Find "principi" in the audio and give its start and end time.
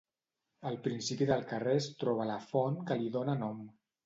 0.87-1.27